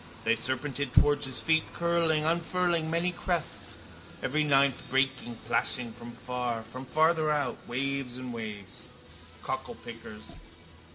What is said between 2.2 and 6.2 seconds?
unfurling many crests, every ninth, breaking, plashing, from